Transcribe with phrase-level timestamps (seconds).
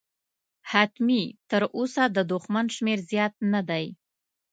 [0.69, 3.85] حتمي، تراوسه د دښمن شمېر زیات نه دی.